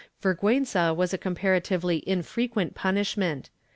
[0.19, 3.51] Vergiienza was a comparatively infrequent punishment.